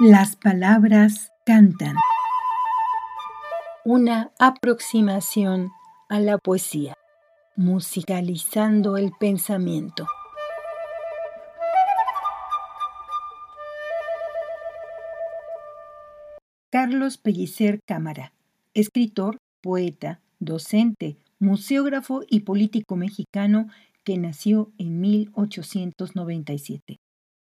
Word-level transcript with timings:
Las 0.00 0.36
palabras 0.36 1.32
cantan. 1.44 1.96
Una 3.84 4.30
aproximación 4.38 5.72
a 6.08 6.20
la 6.20 6.38
poesía, 6.38 6.94
musicalizando 7.56 8.96
el 8.96 9.10
pensamiento. 9.18 10.06
Carlos 16.70 17.18
Pellicer 17.18 17.80
Cámara, 17.84 18.32
escritor, 18.74 19.38
poeta, 19.60 20.20
docente, 20.38 21.16
museógrafo 21.40 22.20
y 22.30 22.42
político 22.42 22.94
mexicano 22.94 23.66
que 24.04 24.16
nació 24.16 24.70
en 24.78 25.00
1897. 25.00 27.00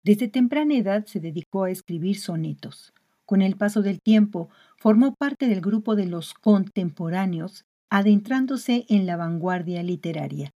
Desde 0.06 0.28
temprana 0.28 0.76
edad 0.76 1.06
se 1.06 1.22
dedicó 1.22 1.64
a 1.64 1.72
escribir 1.72 2.20
sonetos. 2.20 2.94
Con 3.26 3.42
el 3.42 3.56
paso 3.56 3.82
del 3.82 4.02
tiempo, 4.02 4.50
formó 4.78 5.16
parte 5.16 5.48
del 5.48 5.62
grupo 5.62 5.96
de 5.96 6.08
los 6.08 6.34
contemporáneos, 6.34 7.64
adentrándose 7.90 8.86
en 8.90 9.06
la 9.06 9.16
vanguardia 9.16 9.82
literaria. 9.82 10.52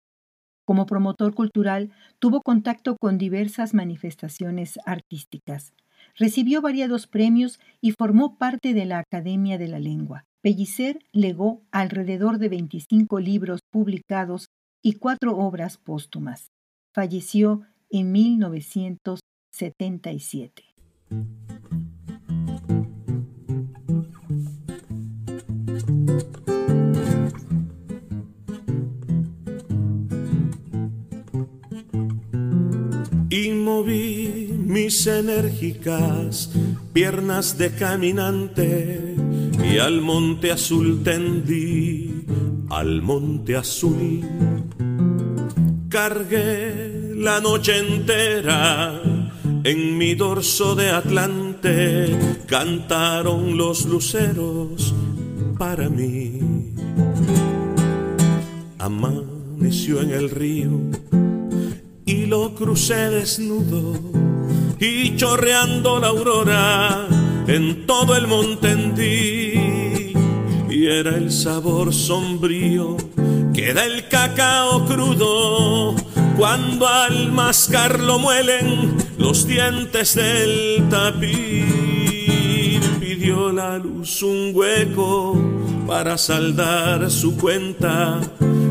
Como 0.66 0.86
promotor 0.86 1.34
cultural, 1.34 1.92
tuvo 2.20 2.42
contacto 2.42 2.98
con 2.98 3.18
diversas 3.18 3.74
manifestaciones 3.74 4.80
artísticas. 4.86 5.74
Recibió 6.16 6.62
variados 6.62 7.08
premios 7.08 7.58
y 7.80 7.94
formó 7.98 8.38
parte 8.38 8.74
de 8.74 8.86
la 8.86 9.00
Academia 9.00 9.58
de 9.58 9.70
la 9.70 9.80
Lengua. 9.80 10.26
Pellicer 10.42 11.00
legó 11.14 11.62
alrededor 11.72 12.38
de 12.38 12.50
25 12.50 13.22
libros 13.22 13.62
publicados 13.72 14.48
y 14.84 14.94
cuatro 14.94 15.38
obras 15.38 15.78
póstumas. 15.78 16.52
Falleció 16.94 17.62
en 17.90 18.12
1900 18.12 19.22
77. 19.58 20.64
Y 33.30 33.50
moví 33.50 34.54
mis 34.54 35.08
enérgicas 35.08 36.52
piernas 36.94 37.58
de 37.58 37.72
caminante 37.72 39.16
y 39.64 39.80
al 39.80 40.02
monte 40.02 40.52
azul 40.52 41.02
tendí, 41.04 42.26
al 42.70 43.02
monte 43.02 43.56
azul. 43.56 44.22
Cargué 45.90 47.14
la 47.16 47.42
noche 47.42 47.80
entera 47.80 49.17
en 49.68 49.98
mi 49.98 50.16
dorso 50.16 50.76
de 50.76 50.92
Atlante 50.92 52.18
cantaron 52.46 53.58
los 53.58 53.84
luceros 53.84 54.96
para 55.58 55.90
mí. 55.90 56.40
Amaneció 58.80 60.00
en 60.00 60.12
el 60.12 60.30
río 60.30 60.72
y 62.06 62.28
lo 62.28 62.56
crucé 62.56 63.10
desnudo 63.10 64.00
y 64.80 65.18
chorreando 65.18 66.00
la 66.00 66.08
aurora 66.08 67.06
en 67.48 67.86
todo 67.86 68.16
el 68.16 68.26
monte 68.26 68.72
hendí 68.72 70.14
y 70.70 70.88
era 70.88 71.18
el 71.18 71.30
sabor 71.30 71.94
sombrío 71.94 72.96
que 73.54 73.74
da 73.74 73.84
el 73.84 74.08
cacao 74.08 74.86
crudo 74.86 75.94
cuando 76.38 76.88
al 76.88 77.34
mascarlo 77.34 78.18
muelen 78.18 78.97
los 79.18 79.48
dientes 79.48 80.16
del 80.16 80.88
tapir. 80.90 81.66
Pidió 83.00 83.52
la 83.52 83.78
luz 83.78 84.22
un 84.24 84.52
hueco 84.54 85.36
para 85.88 86.18
saldar 86.18 87.10
su 87.10 87.38
cuenta. 87.38 88.20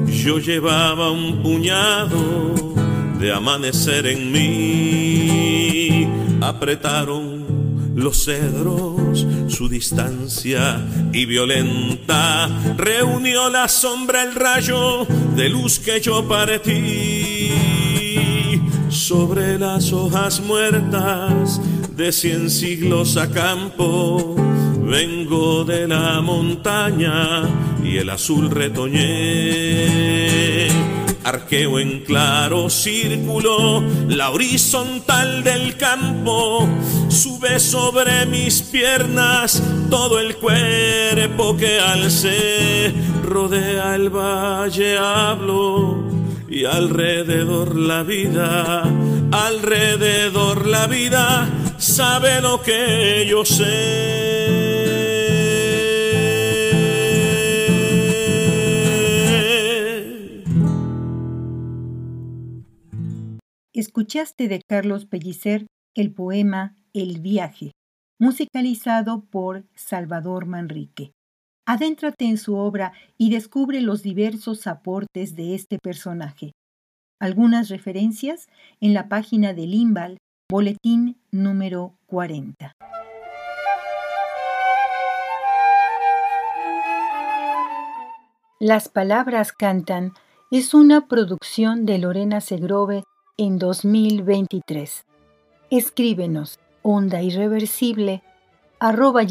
Yo 0.07 0.39
llevaba 0.39 1.11
un 1.11 1.43
puñado 1.43 2.75
de 3.19 3.33
amanecer 3.33 4.07
en 4.07 4.33
mí. 4.33 6.09
Apretaron 6.41 7.47
los 7.97 8.25
cedros 8.27 9.27
su 9.49 9.69
distancia 9.71 10.85
y 11.15 11.25
violenta 11.25 12.47
reunió 12.77 13.49
la 13.49 13.69
sombra 13.69 14.23
el 14.23 14.35
rayo 14.35 15.07
de 15.35 15.49
luz 15.49 15.79
que 15.79 16.01
yo 16.01 16.29
partí 16.29 17.36
sobre 19.07 19.57
las 19.57 19.93
hojas 19.93 20.41
muertas 20.41 21.61
de 21.97 22.11
cien 22.11 22.51
siglos 22.51 23.17
a 23.17 23.31
campo. 23.31 24.35
Vengo 24.81 25.65
de 25.65 25.87
la 25.87 26.21
montaña 26.21 27.43
y 27.85 27.99
el 27.99 28.11
azul 28.11 28.51
retoñé. 28.51 29.07
Arqueo 31.23 31.79
en 31.79 32.01
claro 32.01 32.69
círculo, 32.69 33.81
la 34.09 34.31
horizontal 34.31 35.45
del 35.45 35.77
campo. 35.77 36.69
Sube 37.09 37.61
sobre 37.61 38.27
mis 38.27 38.61
piernas 38.61 39.63
todo 39.89 40.19
el 40.19 40.35
cuerpo 40.35 41.57
que 41.57 41.79
alcé. 41.79 42.93
Rodea 43.23 43.95
el 43.95 44.11
valle, 44.11 44.99
hablo 44.99 46.26
y 46.49 46.65
alrededor 46.65 47.77
la 47.77 48.03
vida, 48.03 48.83
alrededor 49.33 50.67
la 50.67 50.87
vida 50.87 51.49
sabe 51.79 52.41
lo 52.41 52.63
que 52.63 53.27
yo 53.29 53.45
sé. 53.45 54.47
Escuchaste 63.73 64.49
de 64.49 64.63
Carlos 64.67 65.07
Pellicer 65.07 65.67
el 65.95 66.13
poema 66.13 66.77
El 66.93 67.21
viaje, 67.21 67.73
musicalizado 68.19 69.25
por 69.31 69.65
Salvador 69.75 70.47
Manrique. 70.47 71.16
Adéntrate 71.67 72.27
en 72.27 72.39
su 72.39 72.57
obra 72.57 72.93
y 73.19 73.31
descubre 73.31 73.81
los 73.81 74.03
diversos 74.03 74.69
aportes 74.69 75.35
de 75.35 75.57
este 75.57 75.79
personaje. 75.83 76.53
Algunas 77.19 77.69
referencias 77.71 78.47
en 78.81 78.95
la 78.95 79.09
página 79.09 79.53
del 79.53 79.73
Limbal, 79.73 80.19
boletín 80.49 81.17
número 81.33 81.95
40. 82.07 82.73
Las 88.61 88.89
palabras 88.89 89.51
cantan 89.51 90.13
es 90.53 90.73
una 90.73 91.09
producción 91.09 91.85
de 91.85 91.99
Lorena 91.99 92.41
Segrove 92.41 93.03
en 93.37 93.59
2023. 93.59 95.05
Escríbenos 95.71 96.61
onda 96.83 97.23
irreversible 97.23 98.23
arroba. 98.79 99.25